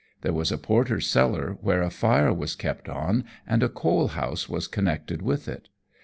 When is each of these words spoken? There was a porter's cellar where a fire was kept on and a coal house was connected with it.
There 0.21 0.33
was 0.33 0.51
a 0.51 0.57
porter's 0.57 1.05
cellar 1.05 1.59
where 1.61 1.83
a 1.83 1.91
fire 1.91 2.33
was 2.33 2.55
kept 2.55 2.89
on 2.89 3.23
and 3.45 3.61
a 3.61 3.69
coal 3.69 4.07
house 4.07 4.49
was 4.49 4.67
connected 4.67 5.21
with 5.21 5.47
it. 5.47 5.69